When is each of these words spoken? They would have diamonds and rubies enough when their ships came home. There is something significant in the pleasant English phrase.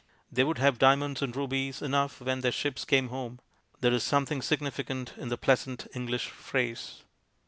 They 0.31 0.43
would 0.43 0.57
have 0.57 0.79
diamonds 0.79 1.21
and 1.21 1.35
rubies 1.35 1.79
enough 1.79 2.21
when 2.21 2.41
their 2.41 2.51
ships 2.51 2.85
came 2.85 3.09
home. 3.09 3.37
There 3.81 3.93
is 3.93 4.01
something 4.01 4.41
significant 4.41 5.13
in 5.15 5.29
the 5.29 5.37
pleasant 5.37 5.85
English 5.93 6.25
phrase. 6.29 7.03